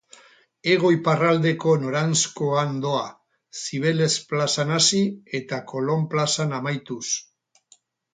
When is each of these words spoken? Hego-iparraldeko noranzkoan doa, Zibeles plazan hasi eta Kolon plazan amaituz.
Hego-iparraldeko 0.69 1.73
noranzkoan 1.83 2.73
doa, 2.85 3.03
Zibeles 3.65 4.15
plazan 4.31 4.73
hasi 4.79 5.03
eta 5.41 5.61
Kolon 5.73 6.07
plazan 6.15 6.57
amaituz. 6.61 7.03